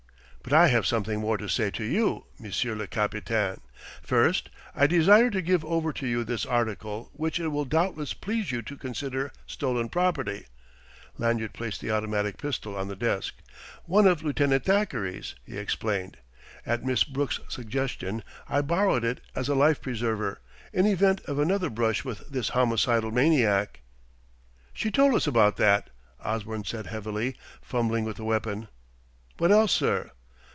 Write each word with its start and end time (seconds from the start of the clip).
"But 0.43 0.53
I 0.53 0.67
have 0.69 0.87
something 0.87 1.19
more 1.19 1.37
to 1.37 1.47
say 1.47 1.69
to 1.69 1.83
you, 1.83 2.25
monsieur 2.39 2.73
le 2.73 2.87
capitaine. 2.87 3.61
First, 4.01 4.49
I 4.75 4.87
desire 4.87 5.29
to 5.29 5.39
give 5.41 5.63
over 5.63 5.93
to 5.93 6.07
you 6.07 6.23
this 6.23 6.47
article 6.47 7.11
which 7.13 7.39
it 7.39 7.49
will 7.49 7.63
doubtless 7.63 8.15
please 8.15 8.51
you 8.51 8.63
to 8.63 8.75
consider 8.75 9.31
stolen 9.45 9.87
property." 9.87 10.47
Lanyard 11.19 11.53
placed 11.53 11.79
the 11.79 11.91
automatic 11.91 12.39
pistol 12.39 12.75
on 12.75 12.87
the 12.87 12.95
desk. 12.95 13.35
"One 13.85 14.07
of 14.07 14.23
Lieutenant 14.23 14.65
Thackeray's," 14.65 15.35
he 15.45 15.57
explained; 15.57 16.17
"at 16.65 16.83
Miss 16.83 17.03
Brooke's 17.03 17.39
suggestion, 17.47 18.23
I 18.49 18.61
borrowed 18.61 19.03
it 19.03 19.21
as 19.35 19.47
a 19.47 19.55
life 19.55 19.79
preserver, 19.79 20.41
in 20.73 20.87
event 20.87 21.21
of 21.25 21.37
another 21.37 21.69
brush 21.69 22.03
with 22.03 22.27
this 22.29 22.49
homicidal 22.49 23.11
maniac." 23.11 23.81
"She 24.73 24.89
told 24.89 25.13
us 25.13 25.27
about 25.27 25.57
that," 25.57 25.91
Osborne 26.19 26.63
said 26.65 26.87
heavily, 26.87 27.37
fumbling 27.61 28.05
with 28.05 28.17
the 28.17 28.25
weapon. 28.25 28.69
"What 29.37 29.51
else, 29.51 29.71
sir?" 29.71 30.09